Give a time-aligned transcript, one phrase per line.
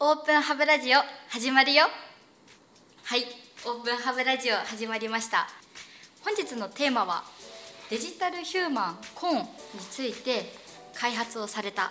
[0.00, 1.82] オープンハブラジオ始まるよ。
[3.02, 3.24] はい
[3.66, 5.48] オープンハブラジオ始まりました。
[6.24, 7.24] 本日のテーマは
[7.90, 9.48] デジタルヒューマンコーンに
[9.90, 10.52] ついて
[10.94, 11.90] 開発をされた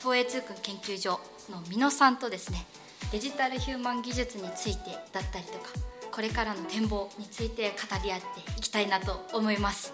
[0.00, 1.18] 東映通訓研究所
[1.50, 2.64] の美濃さんとですね
[3.10, 5.70] デジタルヒューマン技術についてだったりとか
[6.12, 9.92] これからの展望について語り合っていきたいなと思います。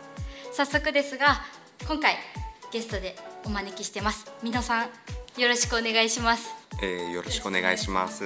[0.52, 1.40] 早速ですが
[1.86, 2.16] 今回
[2.72, 4.30] ゲストでお招きしてます。
[4.42, 4.88] 美濃さん
[5.40, 6.57] よろしくお願いします。
[6.80, 8.24] えー、よろしくお願いします。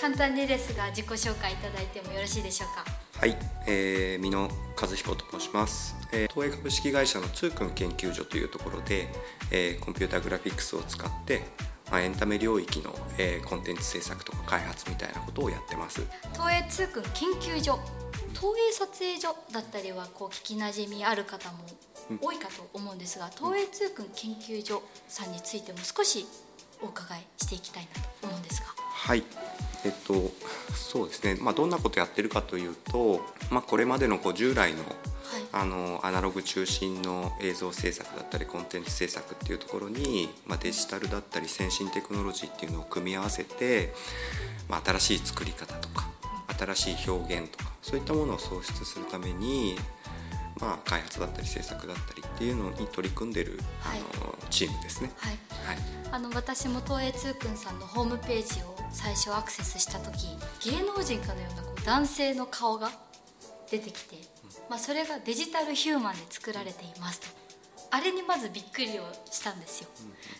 [0.00, 2.84] 簡単にですが自己紹介いただいてもよろしいでしょうか？
[3.18, 3.36] はい、
[3.68, 4.50] えー、美濃
[4.80, 5.94] 和彦と申します。
[6.12, 9.08] えー、東映株式会社の通訓研究所というところで、
[9.50, 11.42] えー、コンピュータグラフィックスを使って、
[11.90, 16.02] まあ、エンタメ領域の、えー、コンテンツ制作とか開発みたいなことをやってます。
[16.32, 17.78] 東映通訓研究所？
[18.34, 21.58] 東映撮影所だったりはこう聞きなじみある方も
[22.20, 26.26] 多いかと思うんですが、東映通訓研究所さんについても少し
[26.82, 28.66] お伺いしていきたいなと思うんですが。
[28.66, 29.24] はい。
[29.84, 30.30] えっと
[30.74, 33.20] そうですね、まあ、どんなことやってるかというと、
[33.50, 35.42] まあ、これまでのこう従来のはい。
[35.52, 43.92] あのアナログ中心の映像制作だったりコンテンツ制作っていうところに、まあ、デジタルだったり先進テクノロジーっていうのを組み合わせて、
[44.68, 46.06] まあ、新しい作り方とか
[46.58, 49.76] 新しい表現とかそういったものを創出するために、
[50.62, 53.98] まあ、開発だったり制作だったりっていうのに取り組んでる、はい。
[53.98, 55.10] あのチームですね。
[55.16, 55.32] はい。
[55.66, 55.76] はい。
[56.12, 60.28] あの私も東映通訓さんのホームページを最初アクセスした時
[60.70, 62.90] 芸能人かのようなこう男性の顔が
[63.70, 64.16] 出てきて、
[64.68, 67.41] まあ、それがデジタルヒューマンで作られていますと
[67.94, 69.88] あれにまずびっくりをしたんですよ。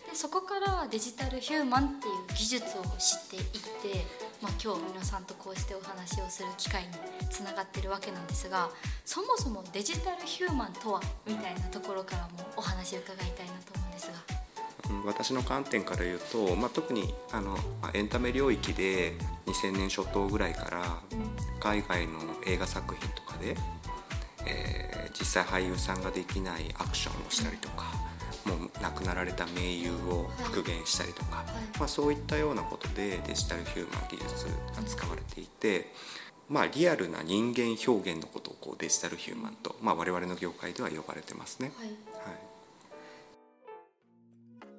[0.09, 4.05] でそこからデジタルヒューマンっていう技術を知っていって、
[4.41, 6.89] まあ、今日皆さんとこうしてお話をする機会に
[7.29, 8.71] つながってるわけなんですが
[9.05, 14.13] そもそもデジタルヒューマンとはみたいなところからもお話を伺いたいなと思うんですが。
[14.89, 17.51] うん私の観点から言うと、まあ、特にあの、
[17.81, 19.13] まあ、エンタメ領域で
[19.45, 21.01] 2000年初頭ぐらいから
[21.59, 23.55] 海外の映画作品とかで、
[24.45, 27.85] えー実際俳優さんができないアクションをしたりとか、
[28.45, 31.45] もう亡くなられた名優を復元したりとか、
[31.75, 34.45] いまあ、そういったようなことでデジタルヒューマン技術
[34.75, 35.91] が使われていて。
[36.49, 41.71] まあ、リアルな人間表現のことをこうデジタルヒューマンと、まあ、我々の業界では呼ばれてますね。
[41.77, 41.95] はいはい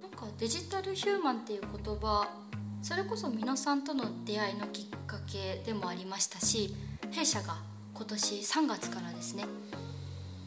[0.02, 2.28] なんかデジタルヒューマンっていう言葉
[2.82, 6.76] それこそ皆さんとの出会いのきっかけでもありましたし
[7.10, 7.56] 弊社が
[7.94, 9.44] 今年3月からですね、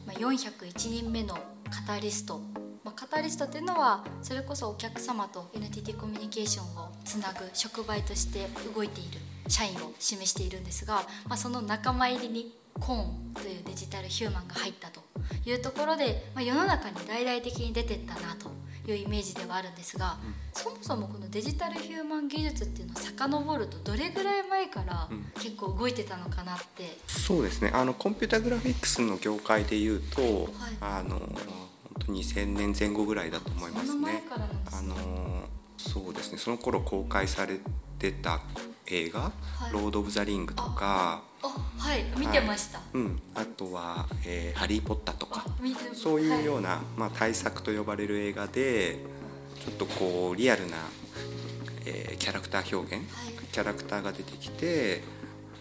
[0.05, 1.35] まあ、401人目の
[1.71, 2.41] カタリスト、
[2.83, 15.01] ま、カタリストっていうのはそれこそお客様と NTT コミュニケーションをつなぐ触媒として動いている社員を示しているんですが、まあ、その仲間入りにコーンというデジタルヒューマンが入ったと
[15.45, 18.51] いうところで、まあ、世の中に大々的に出てったなと
[18.91, 20.17] いうイメージではあるんですが、
[20.53, 25.27] そもそもこのデジタルヒューマン技術っていうのを遡るとどれぐらい前からうん。
[25.35, 27.71] 結構動いてたのかなって、そうですね。
[27.73, 30.49] あのコンピュータグラフィックスの業界でいうと、
[30.81, 31.29] あの本
[31.99, 34.23] 当に2000年前後ぐらいだと思いますね。
[34.71, 34.95] あの
[35.77, 36.37] そうですね。
[36.37, 37.59] その頃公開され
[37.99, 38.41] てた
[38.87, 39.31] 映画
[39.69, 39.73] 「い。
[39.73, 45.45] ロード・オブ・ザ・リング」とか、あはい見てました、うん、あとは、えーハリー・ポッター」とか。
[45.93, 48.97] そういうような、な、まあ、大作と呼ばれる映画で
[49.59, 50.77] ちょっとこうリアルな、
[51.85, 53.33] えーキャラクター表現、はい。
[53.51, 55.01] キャラクターが出てきて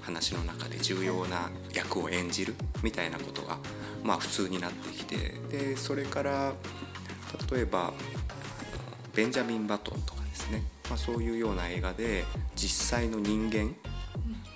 [0.03, 3.59] 話の中で重要な役を演じるみたいなことが、
[4.05, 5.17] まあ、普通になってきて
[5.51, 6.53] でそれから
[7.51, 7.93] 例えば
[9.15, 13.75] ベンジャミン・バトンとかですね、まあ、そういうような映画で実際の人間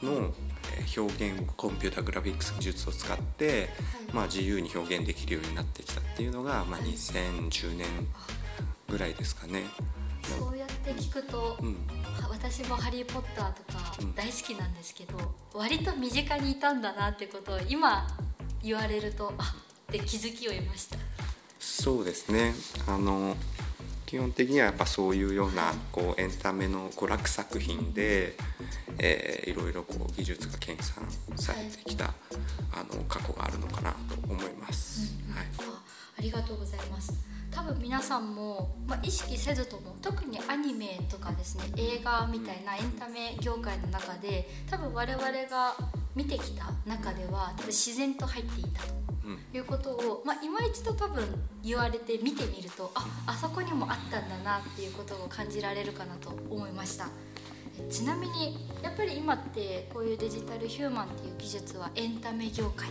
[0.02, 3.68] のえー表現をコンピュータグラフィックス技術を使って、
[4.12, 7.86] まあ、自由に表現できるようになってきたっていうのが、まあ、2010年
[8.88, 9.64] ぐらいですかね。
[10.22, 11.74] そうやって聞くと、うん。
[12.22, 14.14] は私も「ハリー・ポッター」とかうん。
[14.14, 15.18] 大好きなんですけど、
[15.54, 18.06] 割と身近にいたんだなってことを今
[18.62, 20.98] 言われるとあって気づきを得ました。
[21.58, 22.54] そうですね。
[22.86, 23.36] あの
[24.10, 28.34] 基本的にはやっぱそういうようなこうエンタメの娯楽作品で、
[28.98, 32.06] えーいろいろこう技術が研鑽されてきた、
[32.72, 35.16] あの過去があるのかなと思います。
[35.32, 35.46] はい。
[35.60, 35.80] あ
[36.18, 37.12] ありがとうございます。
[37.52, 45.76] 多分皆さんも、まあ、意識せずとも特にアニメとかですね映画みたいなエンタメ業界の中で多分我々が
[46.16, 48.94] 見てきた中では多分自然と入っていたと。
[48.94, 49.09] うん
[49.52, 51.24] いうことを、まあ、今一度多分
[51.62, 57.08] 言われて見てみるとああそこにもあったんだなっていうことを感じられるかなと思いました。
[57.78, 62.88] えちなみにやっぱり今ってこういうデジタルヒューマンっていう技術はエンタメ業界。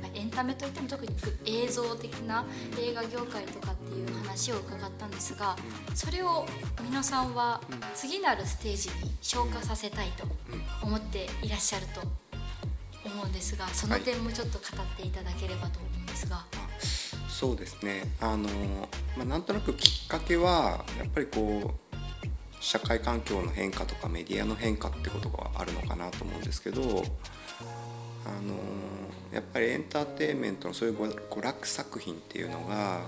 [0.00, 1.14] まあエエンタメといっても特に
[1.44, 2.44] 映像的な
[2.78, 5.56] 映画業界とかっていう話を伺ったんですが
[5.94, 6.46] それを
[6.82, 7.60] 皆さんは
[7.94, 10.24] 次なるステージに消化させたいと
[10.82, 12.23] 思っていらっしゃると
[13.14, 16.44] 思うんですがその点もちょっと語っていただければと思うんですが。
[17.28, 18.48] そうですねあの、
[19.16, 21.94] まあ、なんとなくきっかけはやっぱりこう
[22.60, 28.54] 社会環境の変化とかメディアの変化ってことがあるのかなと思うんですけどあの
[29.32, 33.00] やっぱりエンターテインメントのそういう娯楽作品っていうのが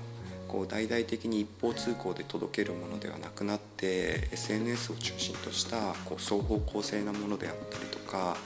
[0.49, 8.37] こう大々的に一方通行で届けるものではなくなって SNS を中心としたこう双方向性なものであったりとか、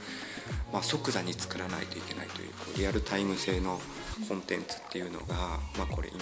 [0.71, 3.79] まあ、即座に作らないといけないというこうリアルタイム性の
[4.27, 5.35] コンテンツっていうのが、
[5.77, 6.19] まあ、これ今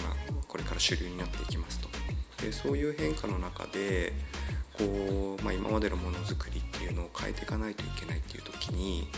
[0.48, 1.88] これから主流になっていきますと。
[2.42, 4.12] でそういう変化の中で
[4.72, 9.08] こう、まあ、今までのものづくりっていうのを変えていかないといけないっていう時に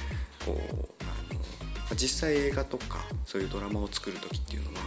[0.45, 0.59] こう
[1.03, 1.41] あの
[1.97, 4.81] 実際映画とかそういうドラマを作る時っていうのは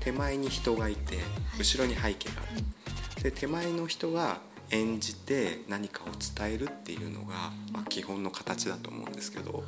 [0.00, 1.18] 手前に人がいて
[1.58, 3.22] 後ろに背景がある。
[3.22, 9.64] で手前の人が演じて何かを伝えるっていうのが、ま、基本の形だと思うんですけど、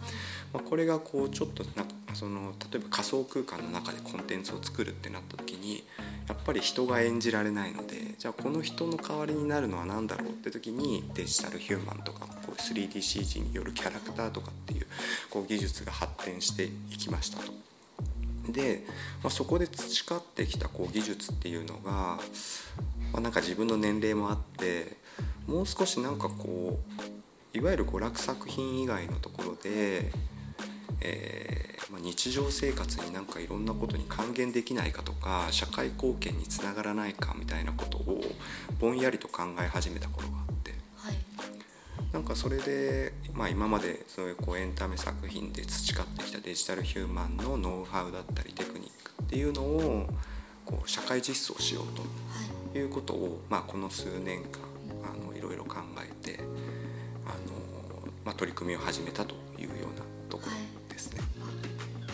[0.53, 5.85] まあ、これがこうちょっとなその例えば仮想空間の中でコンテンツを作るってなった時に
[6.29, 14.87] やっぱり人が演じられないのでじゃあこの人の代わりになるのは何だろうって時にデジタルヒューマンとかこう 3DCG によるキャラクターとかっていう
[15.31, 17.53] こう技術が発展していきましたと。
[18.49, 18.85] で、
[19.23, 22.19] まあ、そこで培ってきたこう技術っていうのが、
[23.13, 24.97] まあ、なんか自分の年齢もあって
[25.47, 26.79] もう少しなんかこ
[27.55, 30.13] ういわゆる娯楽作品以外のところで、
[31.01, 38.21] えーまあ、日常生活になんかいろんなことに還元できないかとか社会貢献につながらないかみたいなことを
[38.79, 41.15] ぼんやりと考え始めた頃があって、はい、
[42.13, 50.07] なんかそれで、まあ、今までそういうこうエンタメ作品で培ってきたデジタルヒューマンのノウハウだったりテクニックっていうのを
[50.65, 52.03] こう社会実装しようと
[52.75, 54.61] いうことを、まあ、この数年間
[55.05, 56.39] あのいろいろ考えて
[57.25, 57.57] あの、
[58.25, 61.21] まあ、取り組みを始めたというようなところですね。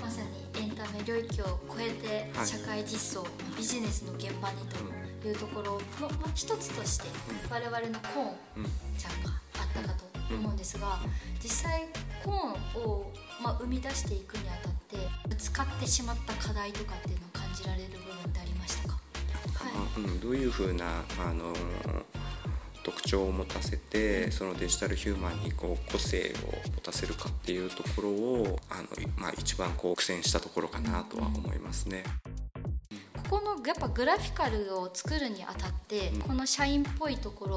[0.00, 4.56] まさにエンタメ領域を超えて社会実装、はい、ビジネスの現場に
[5.20, 7.08] というところの、まあ、一つとして
[7.50, 8.67] 我々のコーン
[8.97, 10.99] ちゃんがあったかと思うんですが
[11.43, 11.88] 実際
[12.25, 12.35] コー
[12.79, 13.12] ンを、
[13.43, 14.97] まあ、生み出していくにあたって
[15.29, 18.95] ぶつかってしまった課題とかっていうのを感じられる部分ってありましたか、
[19.69, 20.85] はいうん、どういうふうな
[21.19, 21.53] あの
[22.87, 32.05] 特徴を持たせてそのデジタルヒューマンにこう個性を持たせるかっていうところをあの、まあ、一番こう苦戦したところかなとは思いますね。
[33.29, 37.49] ここのやっぱグラフィカルを作るにあたって、この社員っぽいとこ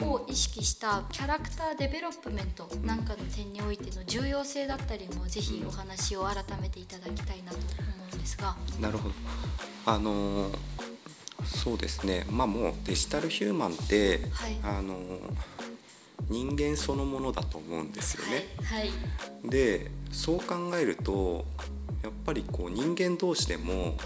[0.00, 7.66] ろを意識したキャラクターデベロップメントなんかの点においての重要性だったりもぜひお話を改めていただきたいなと思
[8.12, 8.56] うんですが。
[8.80, 9.14] なるほど
[9.84, 10.50] あの
[11.44, 12.26] そうですね。
[12.30, 14.98] まあもうデジタルヒューマンって、はい、あの
[16.28, 18.46] 人間そのものだと思うんですよね。
[18.62, 18.90] はい、はい、
[19.50, 21.44] でそう考えると
[22.02, 23.96] やっぱりこう人間同士でも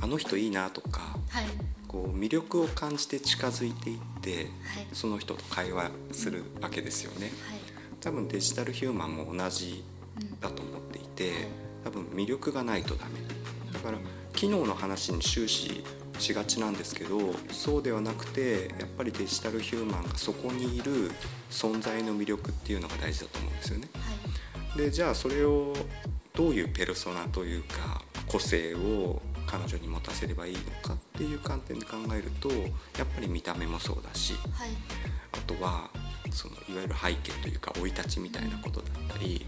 [0.00, 1.44] あの人いいなとか、はい、
[1.88, 4.46] こう魅力を感じて近づいていって、はい、
[4.92, 7.30] その人と会話するわけですよね。
[8.00, 9.82] 多分デジタルヒューマンも同じ
[10.40, 11.32] だと思っていて、
[11.84, 13.12] 多分魅力がないとダメ。
[13.72, 13.98] だから
[14.32, 15.82] 機能の話に終始
[16.18, 17.18] しがちなんですけど
[17.50, 21.10] そうではなくてやっぱりデジタルヒューマンがそこにいる
[21.50, 23.88] 存在の魅力っていうのが大事だと思うんですよね。
[23.94, 25.74] はい、でじゃあそれを
[26.34, 34.70] どういうペルソナというか個性を彼女に持たせればいいのかっていう観点で考えるとやっぱり見た目もそうだし、はい、
[35.32, 35.88] あとは
[36.32, 39.46] そのいわゆる背景というか生い立ちみたいなことだったり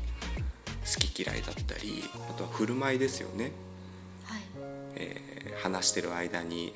[0.84, 3.52] 好き嫌いだったりあとは振る舞いですよね。
[4.98, 6.74] はいえー、話してる間に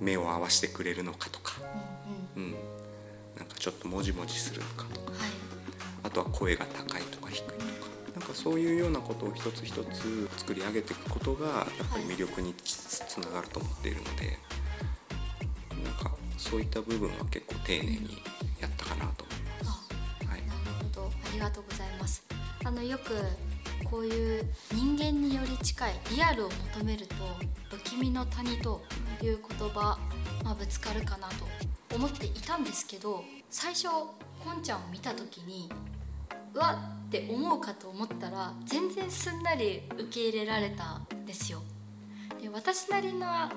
[0.00, 1.54] 目を合わせてくれるのかとか、
[2.36, 2.50] うん、うん、
[3.38, 5.30] なんかちょっともじもじするのかとか、はい、
[6.02, 7.62] あとは声が高いとか低いとか。
[8.14, 14.38] なんかそういうようなことを一つ一つ作り上げていくことがやっぱり魅力につながると思っているので、
[15.82, 18.22] なんかそういった部分は結構丁寧に
[18.60, 20.26] やったかなと思います。
[20.26, 20.60] はい、なる
[20.94, 21.06] ほど。
[21.06, 22.22] ありがとうございます。
[22.64, 23.14] あのよく
[23.84, 27.14] こういう人間により近いリアルを求めると
[27.70, 28.82] 不気味の谷と
[29.22, 29.98] いう言葉、
[30.44, 31.46] まあ、ぶつかるかなと
[31.94, 35.70] 思っていたんですけど最初こんちゃんを見た時に
[36.54, 41.62] うわって思うかと思ったら全然すんなり受け入れられたんですよ。
[42.40, 43.52] で私なりな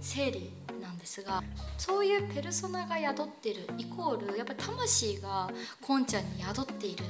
[0.00, 1.42] 整理なんですが
[1.76, 7.04] そういうペルソナが宿ってるイコールやっぱ魂がこんちゃんに宿っている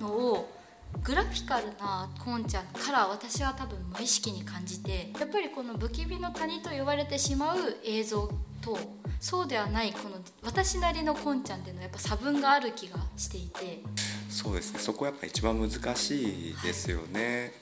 [0.00, 0.55] のを
[1.02, 8.78] グラフィカルなこんちゃんから私は多分無意識に感じてやっぱりこの不気味の谷と言われてしまう映像と
[9.20, 13.82] そうではないこの私なりのこんちゃんっていうのはやっぱ差分がある気がしていて。
[14.28, 14.80] そうですね。
[14.80, 17.52] そこはやっぱ一番難しいですよね、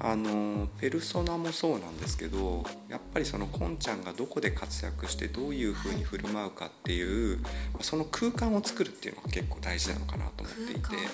[0.00, 7.48] はい、あのペルソナもそうなんですけどやっぱりそのこんちゃんがどこで活躍してどういうふうに振る舞うかっていう、は
[7.80, 11.06] い、その空間を作るっていうのが結構大事なのかなと思っていて、はい、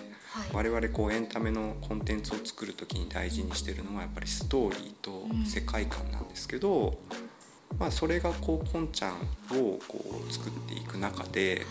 [0.53, 7.33] 我々こうエンタメのコンテンツを作る時に大事にしてるのはやっぱりストーリーと世界観なんですけど、うん
[7.79, 9.15] まあ、それがこうこんちゃん
[9.53, 11.67] をこう作っていく中で、やっ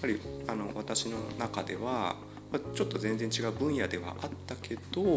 [0.00, 2.16] ぱりあの私の中では
[2.74, 5.08] ちょっと全然違う分野ではあったけど、や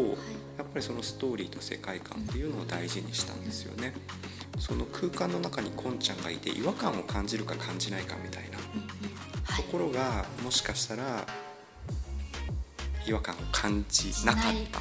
[0.62, 3.92] っぱりそのストーリーと世界観っていうのを大事にしたんですよね。
[4.58, 8.58] その空間の中にこんちゃんがいて違和感を感じるか感じないかみたいな
[9.56, 11.26] ところがもしかしたら
[13.06, 14.80] 違和感を感じなかった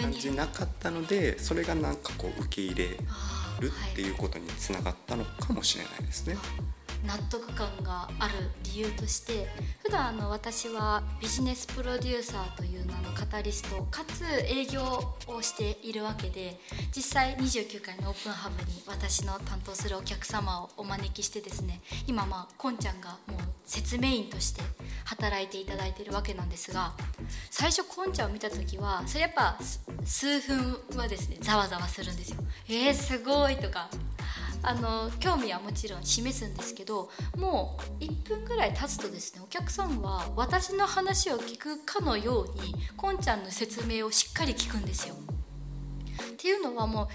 [0.00, 6.36] 感じなかったのでそれがなんかこう受け入れるっていうことにつながったのかもしれないですね。
[7.06, 9.46] 納得感がある理由として
[9.82, 14.82] 普段あの私はビジネスプロデューサーという名のカタリストかつ営業
[15.26, 16.58] をしているわけで
[16.94, 23.39] 実際29回のオープンハブに私の担当するお客様をお招きしてですね今まあこんちゃんがもう
[23.70, 24.62] 説明員として
[25.04, 26.92] 働いていただいているわけなんですが
[27.50, 29.56] 最初こんちゃんを見た時はそれやっぱ
[30.04, 32.38] 数分はですねざわざわするんですよ。
[32.68, 33.88] えー、すごいとか
[34.62, 45.14] あの興味はもちろん示すんですけどもう1分ぐらい経つとですねお客さんは私の話を聞くかのようにこんちゃんの説明をしっかり聞くんですよ。
[45.14, 47.08] っていうのはもう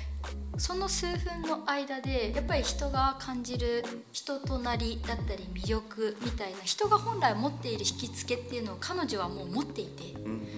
[0.57, 10.03] その数分の間でやっぱり人が感じる人となりだったり魅力みたいな人が本来持っている引き付けっていうのを彼女はもう持っていて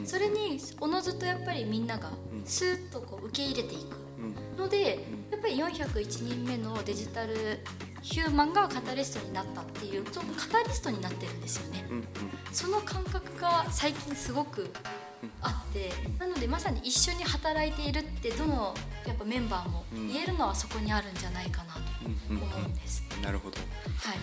[0.05, 2.11] それにおのずとやっぱりみんなが
[2.45, 4.99] スーッとこう受け入れていくので
[5.31, 7.59] やっぱり401人目のデジタル
[8.01, 11.83] ヒューマンがカタリストになったっていうそのカタリストになってるんですよね、
[12.51, 14.69] その感覚が最近すごく
[15.41, 18.73] あってなのでまさに一緒に働いているってどの
[19.05, 21.79] やっぱメンバーも言えるのはそこにあるんじゃないかなと
[22.29, 23.03] 思うんです。
[23.23, 24.17] なるほど、はい、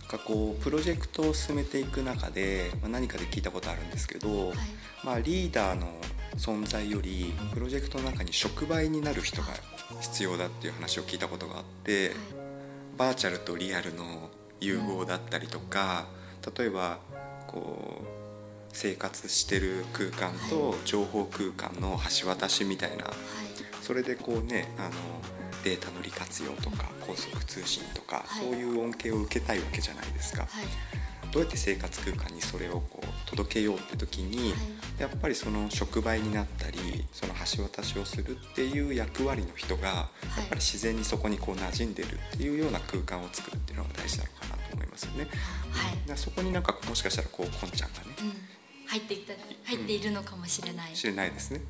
[0.00, 4.56] なんかこうプロジェクトを進めていく中で、まあ、何かで聞いたことあるんですけど、はい、
[5.02, 5.88] まあ、リーダーの
[6.36, 9.48] 存在よりプロジェクトの中に触媒になる人が
[10.00, 12.12] 必要だっていう話を聞いたことがあって、
[12.98, 16.06] バーチャルとリアルの融合だったりとか
[16.56, 16.98] 例えば
[17.46, 18.13] こう
[18.74, 23.04] 生活してる空間と情報空間の橋渡しみたいな、
[23.80, 24.90] それでこうねあの
[25.62, 30.46] データの利活用とか高速通信とか、そういう恩恵を受けたいわけじゃないですか。
[31.32, 34.56] どうやって生活空間にそれをこう届けようって時に、は
[34.98, 36.78] い、やっぱりその触媒になったり
[37.10, 40.08] その橋渡しをするっていう役割の人が、や
[40.44, 45.26] っぱり自然にそこにこう馴染んでるっていうような空間を作るっていうのが大事なのかなと思いますよね。
[46.06, 48.32] はい、そこになんかもしかしたらこうこんちゃんがね、うん、
[48.94, 49.32] 入っていった
[49.64, 50.92] 入っているのかもしれない。
[50.92, 51.60] 知れないですね。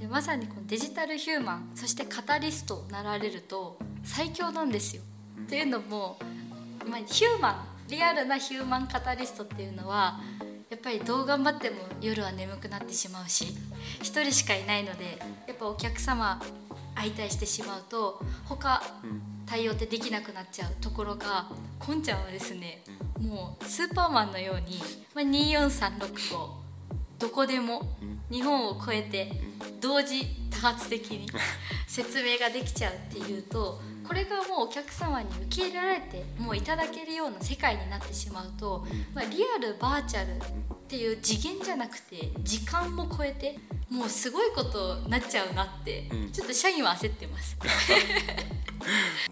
[0.00, 5.02] でまさにこのデジタルヒューマンそしてカタリストなられると最強なんですよ。
[5.36, 6.18] うん、っていうのも、
[6.88, 10.18] まあ、ヒューマンリアルなヒューマンカタリストっていうのは
[10.70, 13.44] やっぱりどう頑張っても夜は眠くなってしまうし
[14.00, 16.40] 1人しかいないのでやっぱお客様
[16.96, 18.82] 相対してしまうと他
[19.44, 21.48] 対応ってできなくなっちゃうところが
[21.78, 22.82] こんちゃんはですね
[23.20, 24.80] もうスーパーマンのように、
[25.14, 26.61] まあ、24365
[27.22, 27.82] どこでも
[28.32, 29.30] 日本を超えて
[29.80, 31.28] 同時多発的に
[31.86, 40.40] 説明ができちゃうっていうとこれがもうお客様に受け入れられてもういただけるような世界になってしまうと、まあ、リアルバーチャルっ
[40.88, 43.56] ていう次元じゃなくて時間も超えて
[43.88, 47.56] もうすごいことになっちゃうなって、うん、ちょっと社員は焦ってます。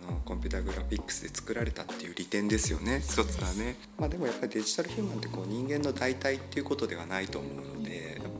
[0.06, 3.02] あのコンピューターグラフィックスで作られたっていう利点ですよね。
[3.04, 7.79] 一つはね、まあ、でもやっぱりデジタルヒューマンってこう人間の代替っていうことではないと思うので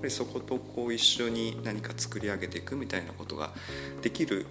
[0.00, 3.50] ぱりそことこう一緒に何か作り上げていくみたいなことが
[4.02, 4.47] できる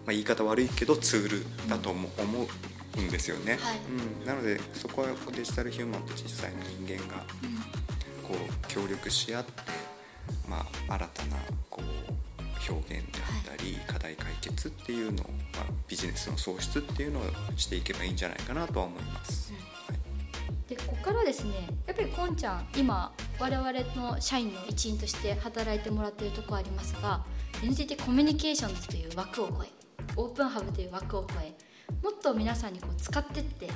[0.00, 2.08] まあ、言い方悪いけどツールだと思
[2.96, 3.78] うんですよね、はい、
[4.20, 7.24] うん、なのでそこはデジタルヒューマンと実際の人間が
[8.26, 9.52] こう協力し合って、
[10.48, 11.36] まあ、新たな
[11.68, 17.22] こう表現であったり、課題解決っていうのを、まあ、ビジネスの創出っていうのを
[17.56, 19.52] していけばいいんじゃないかなとは思います。
[19.52, 19.79] はい
[20.70, 27.24] でここからですねやっぱりこんちゃん今我々の社員の一員として働いてもらっているとこありますが
[27.60, 29.68] NTT コミュニケーションズという枠を超え
[30.14, 31.52] オープンハブという枠を超え
[32.04, 33.68] もっと皆さんにこう使ってって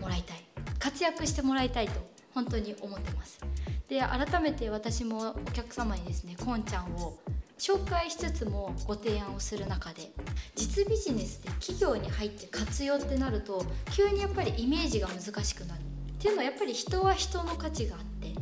[0.00, 0.42] もらいたい
[0.78, 1.92] 活躍してもらいたいと
[2.32, 3.40] 本当に思ってます。
[3.88, 7.18] で改めて私もお客様にですねこんちゃんを
[7.58, 10.12] 紹介しつつもご提案をする中で
[10.54, 15.87] 実ビジネスで企業に入って活用ってなると急にやっぱりイメージが難しくなる。
[16.18, 18.34] っていうのはやっぱり人は人の価値があって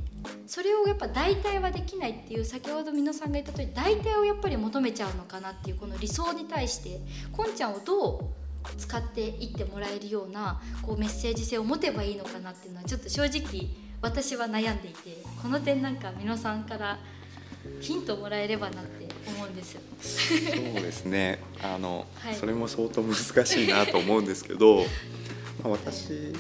[0.47, 7.01] それをやっぱ代替はできないっていう先ほど美濃さんが言った通り代替をやっぱり求めちゃうのかなっていうこの理想に対して
[7.33, 8.25] こんちゃんをどう
[8.79, 13.69] 使っていってもらえるようなこうメッセージ性を持てばいいのかなっていうのはちょっと正直
[14.01, 16.99] 私は悩んでいてこの点なんか美濃さんから
[17.81, 19.79] ヒントもらえればなって思うんですそ
[20.79, 21.41] うですね。
[21.63, 22.35] あの、はい。
[22.35, 24.85] それも相当難しいなと思うんですけど、
[25.63, 26.33] まあ、私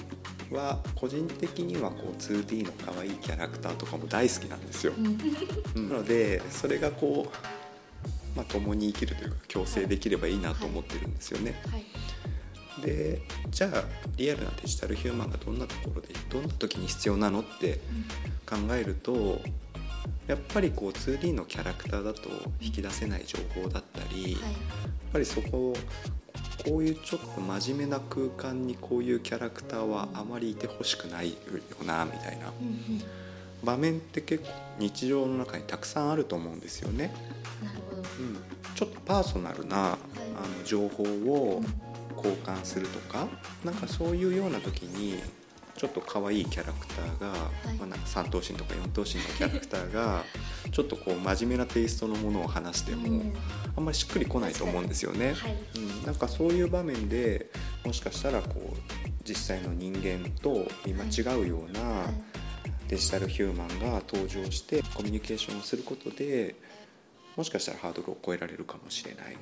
[0.50, 4.92] は個人的にはこう 2D の可愛いキャラクターとかも大好きなんですよ。
[5.74, 11.60] なのでそれがこう、まあ、共に生きるというか共生できればいいなと思ってるんですよね。
[11.70, 11.84] はい。
[12.82, 13.84] でじゃあ
[14.16, 17.80] リアルなデジタルヒューマンがどんなところでどんな時に必要なのって
[18.48, 19.40] 考えると
[20.26, 22.28] やっぱりこう 2D のキャラクターだと
[22.60, 24.52] 引き出せない情報だったり、やっはい。
[25.12, 25.72] ぱりそこ
[26.64, 31.36] こういうちょっと真面目な空間にこういうキャラクターはあまりいてほしくないよ
[31.84, 32.52] なみたいな。
[33.64, 37.12] 場面って結構日常の中にたくさんあると思うんですよね。
[38.18, 38.36] うん、
[38.74, 39.96] ちょっとパーソナルな、あの
[40.64, 41.62] 情報を
[42.16, 43.28] 交換するとか
[43.64, 45.18] なんかそういうような時に
[45.76, 47.76] ちょっと可愛いキャラクターが、い。
[47.76, 50.24] まあ、なんか3頭身とか4頭身のキャラクターが
[50.72, 53.34] ちょっとこう真面目なテイストのものを話しても、うん。
[53.76, 55.34] あんまりしっくりこないと思うんですよね。
[55.34, 57.50] はいうん、なんかそういう場面で
[57.84, 62.36] もしかしたらこう実際の人間と見間違うようなはい。
[62.88, 66.54] デジタルヒューマンが登場してコミュニケーションをすることで
[67.36, 69.36] もしかしたらハードルを超えられるかもしれない。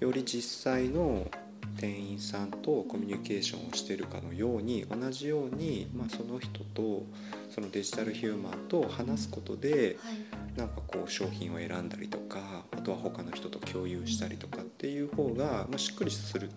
[0.00, 1.30] より実際の
[1.78, 7.04] 店員さんとコミュニケーションをしているかのように同じように、まあ、その人と
[7.50, 10.44] そのデジタルヒューマンと話すことではい。
[10.56, 12.38] なんかこう商品を選んだりとか
[12.70, 16.48] あとは他の人と共有したりとかっていう方が、まあ、しっくりする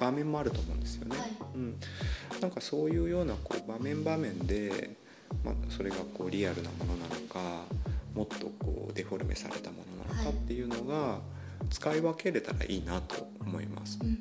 [0.00, 1.18] 場面もあると思うんですよね。
[1.18, 1.30] はい。
[1.54, 1.76] うん、
[2.40, 4.96] なんかそういうようなこう場面場面で、
[5.44, 7.64] まあ、それがこうリアルなものなのか
[8.14, 9.78] もっとこうデフォルメされたも
[10.08, 11.18] のなのかっていうのが
[11.70, 13.98] 使い分けれたらいいなと思います。
[14.02, 14.18] うん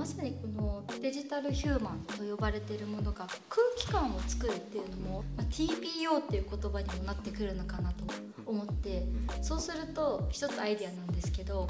[0.00, 8.04] まさにこのデジタルヒューマンと呼ばれているものが空気感を作るっていうのも、まあ、TPO っていう言葉にもなってくるのかなと
[8.46, 9.04] 思って
[9.42, 11.68] そうすると一つアイデアなんですけど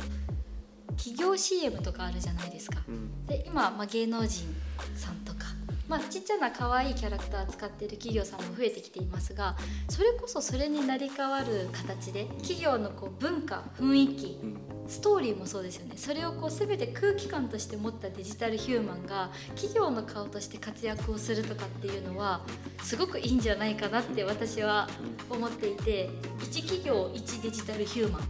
[0.96, 2.82] 企業 CM とかあるじゃないですか。
[2.88, 4.46] うんで今、まあ、芸能人
[4.94, 5.46] さんとか、
[5.90, 9.56] まあ、ちっちゃな可愛いキャラクター使っている企業さんも増えてきていますが
[9.88, 14.56] それこそそれになり変わる形で企業のこう文化雰囲気うん。
[14.86, 15.92] ストーリーもそうですよね。
[15.96, 22.40] それをこう全て空気感として持ったデジタルヒューマンが企業の顔として活躍をするとかっていうのは
[22.82, 24.88] すごくいいんじゃないかなって私は
[25.30, 28.22] 思っていて1企業1デジタルヒューマン。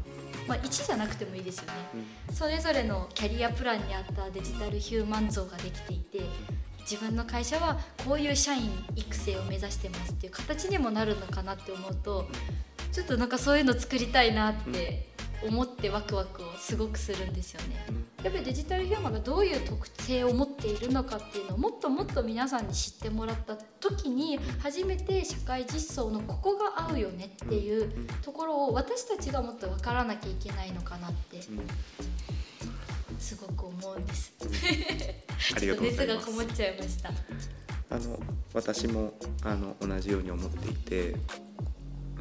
[0.46, 1.72] まあ1じゃなくてもいいですよね。
[2.30, 6.20] それぞれのキャリアプランに合ったデジタルヒューマン像ができていて
[6.90, 12.28] 自分の会社はこういう社員育成を目指してますっていう形にもなるのかなって思うと
[12.90, 15.08] ちょっとなんかそういうの作りたいなって
[15.46, 17.86] 思ってワクワクをすごくするんですよね。
[18.22, 31.40] やっぱりデジタルヒューマンがどういう特性を持っているのかっていうのをもっともっと皆さんに知ってもらった時に初めて社会実装のここが合うよねっていうところを私たちがもっと分からなきゃいけないのかなって
[33.20, 34.32] すごく思うんです。
[35.54, 37.10] ありがとうござ熱がいますこもっちゃいました。
[37.90, 38.20] あの
[38.54, 41.14] 私もあの同じように思っていて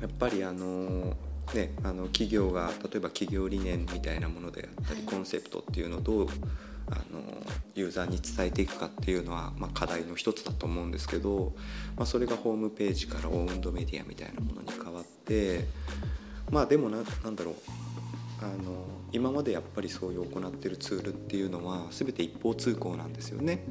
[0.02, 1.16] やっぱりあの
[1.54, 6.28] ねあの企業が例えば企業理念みたいなものであったり、はいコンセプトっていうのをどう
[6.92, 7.22] あの
[7.76, 11.54] ユーザーに伝えていくかっていうのは、まあ、課題の一つだと思うんですけど、
[11.96, 15.66] まあ、それがホームページからオウンドメディアみたいなものに変わって
[16.50, 17.56] まあでもななんだろう
[18.42, 23.66] あの今までやっぱりそういう行ってるツールっていうのは全て一方通行なんですよね。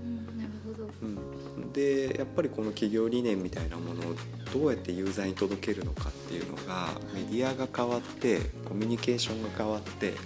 [1.79, 4.15] でやっぱりこの企業理念みたいなものを
[4.53, 10.17] どうやってユーザーに届けるのかっていうのがメディアが変わってコミュニケーションが変わってはい。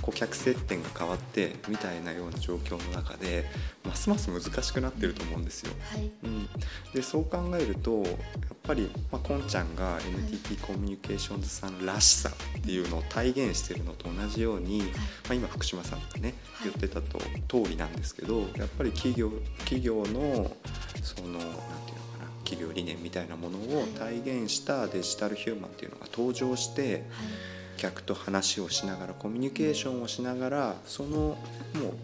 [0.00, 3.44] 顧客接点が変わってみたいなような状況の中で
[3.84, 5.72] ますます難しくなってると思うんですよ。
[5.92, 6.10] はい。
[6.24, 6.48] うん、
[6.94, 8.14] でそう考えるとやっ
[8.62, 14.86] ぱり、まあ、こんちゃんが NTT コミュニケーションズさんらしさっていうのを体現してるのと同じように、ま
[15.30, 20.50] あ、今福島さんがねはい言ってたと通りなんですけどやっぱり企業企業の
[21.02, 27.02] そのなんていうのかな企業理念みたいなものを体現したデジタルヒューマンっていうのが登場してはい。
[27.76, 31.36] 客と話をしながらコミュニケーションをしながらそのもう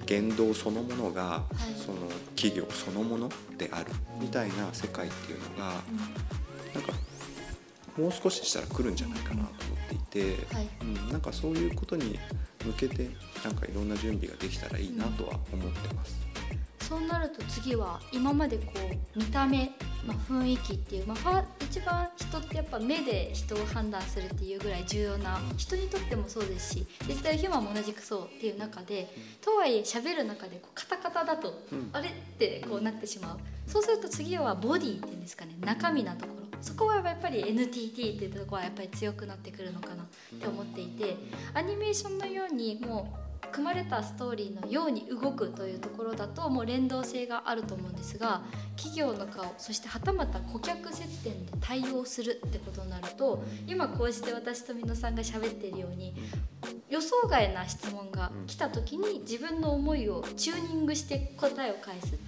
[0.07, 3.87] 言動そのものが、いその企業そのものである
[4.21, 6.93] みたいな世界っていうのがうんなんか
[7.99, 12.19] もう少ししたら来るんじゃないかなと思っていて、はいうん、なんかそういうことに
[12.65, 13.11] 向けて
[13.45, 16.32] なんかいろんな準備ができたらいいなとは思ってます。
[16.83, 18.73] そうなると次は今までこ
[19.15, 19.73] う見た目、
[20.07, 29.09] まあ、雰囲気っていう、まあ、一番人ってやっぱ目で人を判断するっていうぐらい重要な人にとってもそうですしデジタルヒューマンも同じくそうっていう中で
[29.41, 31.91] とはいえ喋る中でこうカタカタだと、うん。
[31.93, 33.39] あれってこうなってしまう。
[33.67, 36.43] そうすると次はボディっていうんですかね中身なところ。
[36.61, 40.07] そこはやっぱり NTT っていうところはやっぱり強くなってくるのかなっ
[40.39, 41.17] て思っていて
[41.55, 43.22] アニメーションのようにもう
[43.53, 48.43] 組まれたストーリーのように動くというところだともう連動性があると思うんですが
[48.77, 56.15] 企業の顔そしてはたまた顧客接点で対応するってことになると今こうして私と美濃さんが喋っているように
[56.89, 62.19] 予想外な質問が来た時に自分の思いをチューニングして答えを返す、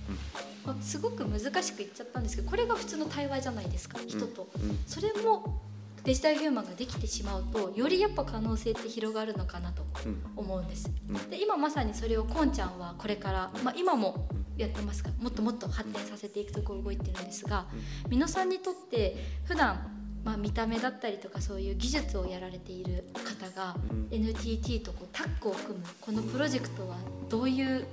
[0.65, 4.49] まあすごく難しく言っちゃったんですけどこれが普通の対話じゃないですか人と。
[4.57, 4.79] うん。
[4.87, 5.61] それも
[6.05, 10.23] デジタルヒューマンができてしまうとよりやっぱ可能性って広がるのかなとうん。
[10.37, 10.91] 思うんです。
[11.09, 11.31] うん。
[11.31, 17.67] で今まさにそれをこんちゃんはこれから、まあ、今もやってますがもっともっと発展させていくところ動いてるんですが
[18.09, 19.91] 美濃さんにとって普段
[20.25, 24.09] まあ見た目だったりとかそういう技術をやられている方がうん。
[24.13, 26.97] NTT とこうタッグを組むこのプロジェクトは
[27.31, 27.87] どういう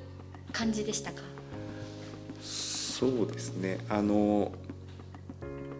[0.52, 1.21] 感じでしたか？
[2.41, 3.80] そうですね。
[3.89, 4.52] あの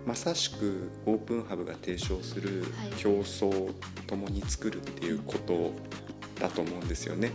[0.06, 3.74] まさしくオープンハブが提唱するはい競争
[4.08, 5.72] ともに作るっていうこと
[6.40, 7.32] だと思うんですよね。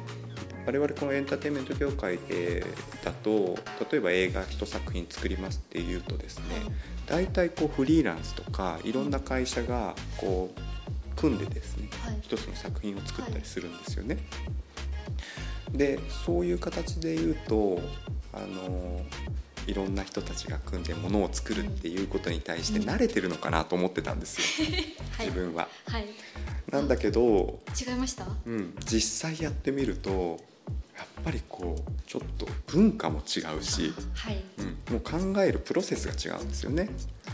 [0.66, 2.66] 我々このエンターテインメント業界で
[3.04, 3.56] だと
[3.90, 6.44] 例えば映画一作品作りますっていうとですね
[7.06, 10.60] 大体こうフリーランスとかいろんな会社がこう
[11.14, 14.18] 組んでですねはい一つの作品を作ったりするんですよね。
[15.72, 17.80] でそういう形で言うと
[18.32, 19.02] あの
[19.66, 24.68] いろんな人たちが組んでものを作るっていうことに対して慣れてるのかなと思ってたんですよ。
[25.18, 25.26] はい。
[25.26, 25.68] 自分は。
[25.86, 26.06] はい。
[26.70, 28.26] なんだけど、違いました？
[28.46, 30.38] うん、実際やってみると
[30.96, 34.42] やっぱりこうちょっと文化も違うし、はい。
[34.58, 35.00] うん、もう
[35.34, 36.88] 考えるプロセスが違うんですよね。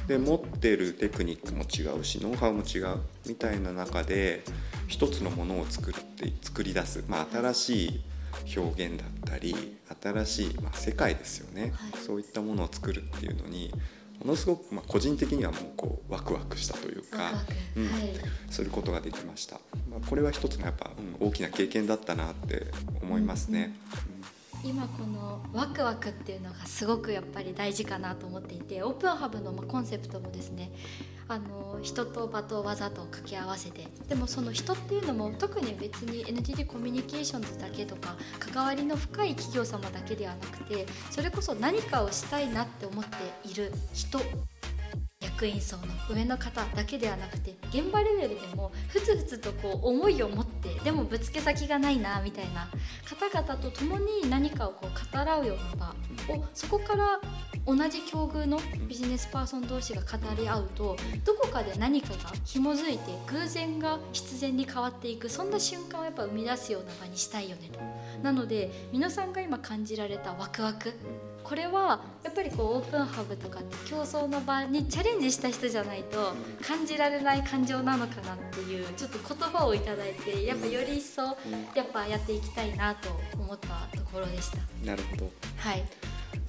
[0.07, 4.43] で持ってるテクニックも違うしノウハウも違うみたいな中で
[4.89, 8.01] 一つのものを作るって作り出す、まあ、新しい
[8.57, 9.55] 表現だったり
[10.03, 12.01] 新しい、まあ、世界ですよね、はい。
[12.05, 13.73] そういったものを作るっていうのに
[14.21, 17.33] ものすごく、まあ、個人的にはもうこうワクワクしたというか
[17.77, 18.11] うんはい。
[18.51, 20.91] することができました、まあ、これは一つのやっぱ、
[21.21, 22.67] うん、大きな経験だったなって
[23.03, 23.75] 思いますね。
[24.65, 30.71] 今このワクワクっていうのがすごくやっぱり大事かなと思っていてオープンハブのコンセプトもですね
[31.29, 43.17] あの人と場と技と掛け合わせてでもその人っていうのも特に別に NTT コミュニケーションズだけとか関わりの深い企業様だけではなくてそれこそ何かをしたいなって思って
[43.49, 44.21] いる人
[45.43, 52.69] 役員層の上の方だけではなくて現場レベルでもふつふつとこう思いを持ってでもぶつけ先がないなみたいな
[53.05, 55.95] 方々と共に何かをこう語らうような
[56.29, 57.21] 場をそこから
[57.67, 67.81] 同じ境遇のビジネスパーソン同士が語り合うとどこかで何かが紐づいて偶然が必然に変わっていくそんな瞬間をやっぱ生み出すような場にしたいよねと。
[68.23, 70.93] なので皆さんが今感じられたワクワク
[71.45, 76.35] これはやっぱりこうオープンハブとかって競争の場にチャレンジした人じゃないと
[76.67, 81.23] 感じられない感情なのかなっていうちょっと言葉をいただいてやっぱより一層
[81.75, 84.59] やっぱやっていきたいなと思ったところでした。
[84.85, 85.85] なるほどはい、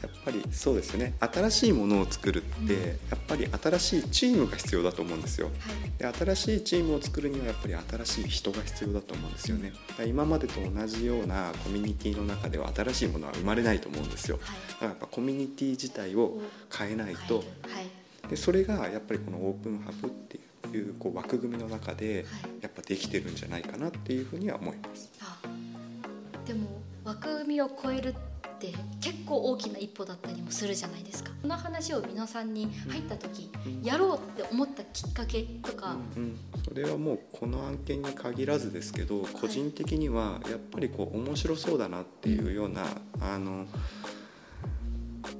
[0.01, 1.13] やっぱりそうですよね。
[1.19, 2.79] 新しいものを作るって、うん。
[2.79, 5.47] やっぱり新しいチームが必要だと思うんですよ。
[5.47, 9.71] はい、で新しいチームを作るにはやっぱり新しい人が必要だと思うんですよね。
[9.89, 14.37] だから今までと同じようなコミュニティの中では新しいものは生まれないと思うんですよ。
[14.37, 16.41] だはい、からやっぱコミュニティ自体を
[16.75, 17.37] 変えないと。
[17.37, 20.39] はい、でそれがやっぱりこのオープンハブって
[20.75, 25.11] いうこう枠組みの中ではい、やっぱできてるんじゃないかなっていうふうには思います。
[25.21, 25.39] あ
[26.45, 28.15] でも枠組みを超える
[28.67, 31.31] って結構大きな一歩だったりもするじゃないですか。
[31.41, 33.49] この話を皆さんに入った時、
[33.83, 42.85] やろうって思ったきっかけとか、うん、それはもうこの案件に限らずですけど個人的にはやっぱりこう面白そうだなっていうような
[43.19, 43.65] あの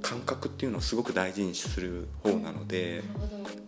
[0.02, 3.02] 感覚っていうのをすごく大事にする方なので、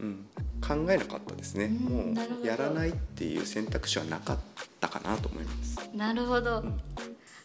[0.00, 0.26] うん、
[0.60, 1.64] 考えなかったですね。
[1.64, 4.38] うんもうやらないっていう選択肢はなかっ
[4.80, 5.90] たかなと思います。
[5.94, 6.80] なるほど、ん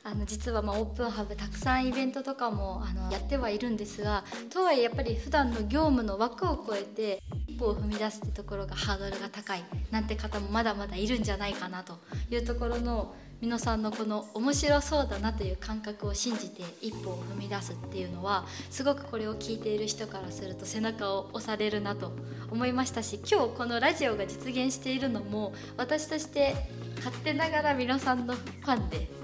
[0.04, 12.00] あの実はまあオープンハブたくさんイベントとかもあのやってはいるんですがとはいえやっぱり普段の業務の枠を超えて一歩を踏み出すってところがハードルが高いなんて方もまだまだいるんじゃないかなと
[12.32, 22.12] いうところの美濃さんのこの面白そうだなという感覚を信じて一歩を踏み出すっていうのはすごくこれを聞いている人からすると背中を押されるなと
[22.52, 26.56] 思いましたし今日このラジオが実現しているのも私として
[26.98, 29.21] 勝手ながら皆さんのファンで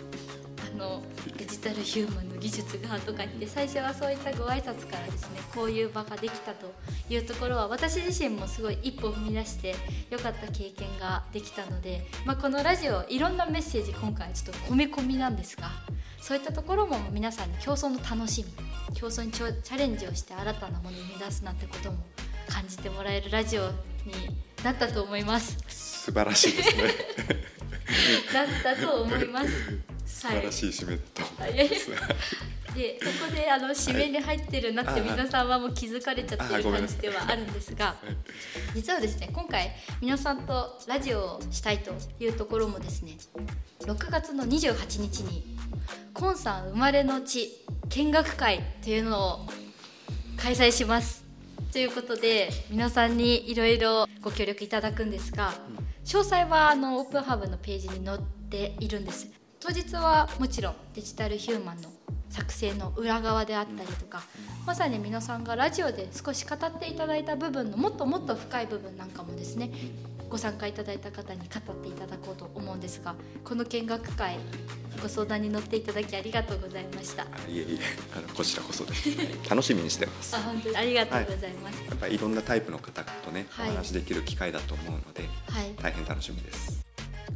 [0.78, 1.02] の
[1.38, 6.74] デジタルヒューマンの技術がとか言って最初はそういったご挨拶からですねこういう場ができたと
[7.10, 9.76] いうところは私自身もすごい一歩踏み出して
[10.10, 15.70] 良かった経験ができたので、まあ、このラジオいろんなメッセージ今回ちょっと込め込みなんですが
[16.22, 21.98] そういったところも皆さんに競争の楽しみ競争にチャレンジをして新たなものを生み出すなんてことも
[22.48, 23.74] 感じてもらえるラジオに
[24.64, 25.58] なったと思います。
[25.68, 26.84] 素晴らしいですね。
[28.34, 37.96] なったと思います素晴らしい締めだと思います、はい、でここであの締めに入ってるなって皆さんはもう気づかれちゃってる感じではあるんですが
[38.74, 43.18] 実はですね今回皆さんとラジオをしたいというところもですね
[43.82, 45.58] 6月の28日に
[46.14, 47.52] コンさん生まれの地
[47.90, 49.40] 見学会というのを
[50.38, 51.26] 開催します
[51.72, 55.54] ということで皆さんにいろいろご協力いただくんですが
[56.06, 59.28] 詳細はあのオープンハブのページに載っているんです
[59.60, 61.90] 当日はもちろんデジタルヒューマンの
[62.30, 64.22] 作成の裏側であったりとか
[64.66, 69.72] まさに皆さんがラジオで少し語っていただいた部分のもっともっと深い部分なんかもですね
[70.30, 74.38] ご参加いただいた方に語っていただこうと思うんですがこの見学会
[75.02, 77.24] ご相談に乗っていただきありがとうございました。
[77.24, 77.80] いえいえ
[78.16, 79.10] あのこちらこそです。
[79.50, 86.86] 楽しみにしてますあ本当にありがとうございます、はい、やっぱりいろんなタイプの方とね、はい、お話できる機会だと思うので、はい、大変楽しみです。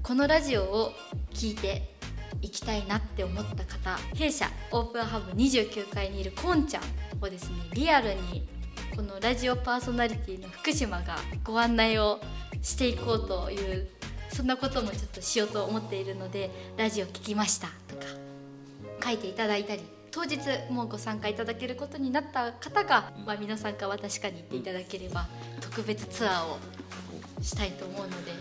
[0.04, 0.92] このラジオを
[1.34, 2.01] 聞いて
[2.42, 6.84] 行きたいなって思った方弊社オープンハブ29階にいるこんちゃん
[7.22, 8.48] をですねリアルに
[8.96, 12.20] このラジオパーソナリティの福島がご案内を
[12.62, 13.88] していこうという
[14.30, 18.04] そんなこともちょっとしようと思っているのでラジオ聞きましたとか
[19.04, 20.38] 書いていただいたり当日
[20.70, 25.28] もうご参加いただけることになった方が、まあ、皆さんかは確かに言っていただければ
[25.62, 26.58] 特別ツアーを
[27.42, 28.32] したいと思うので。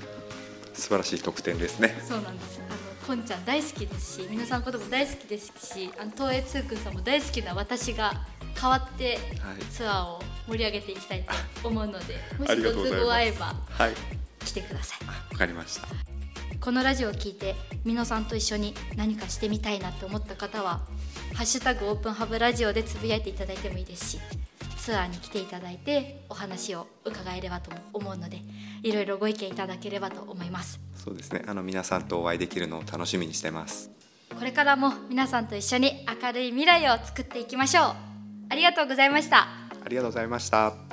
[0.75, 1.95] 素晴らしい特典ですね。
[2.07, 2.61] そうなんです。
[2.67, 8.13] あのこんちゃん大好きですし皆さんことも大好きですしあの東映通くんさんも大好きな私が
[8.55, 9.19] 代わって
[9.73, 11.27] ツアーを盛り上げていきたい
[11.61, 13.95] と思うので、 もしご都合合えば、はい、
[14.45, 15.07] 来てください。
[15.33, 15.89] わかりました。
[16.61, 20.83] このラジオを聞いて皆さんと一緒に何かしてみたいなと思った方は
[21.35, 24.19] 「ハッシュタグオープンハブラジオ」でつぶやいていただいてもいいですし
[24.91, 28.43] ツアーに来ていただいてお話を伺えればと思うので
[28.83, 30.81] いろいろご意見いただければと思います。
[30.97, 31.45] そうですね。
[31.47, 33.89] あの皆さんとお会いできるのを楽しみにしてます。
[34.37, 37.85] これからも皆さんと一緒に明るい未来を作っていきましょう。
[38.49, 39.47] ありがとうございました。
[39.85, 40.90] ありがとうございました